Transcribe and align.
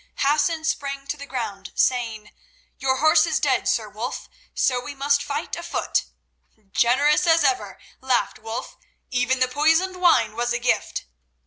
Hassan 0.15 0.63
sprang 0.65 1.05
to 1.05 1.15
the 1.15 1.27
ground, 1.27 1.71
saying: 1.75 2.31
"Your 2.79 2.95
horse 2.97 3.27
is 3.27 3.39
dead, 3.39 3.67
Sir 3.67 3.87
Wulf, 3.87 4.27
so 4.55 4.81
we 4.83 4.95
must 4.95 5.21
fight 5.21 5.55
afoot." 5.55 6.05
"Generous 6.71 7.27
as 7.27 7.43
ever," 7.43 7.77
laughed 7.99 8.39
Wulf. 8.39 8.77
"Even 9.11 9.39
the 9.41 9.47
poisoned 9.47 9.97
wine 9.97 10.35
was 10.35 10.53
a 10.53 10.57
gift!" 10.59 11.05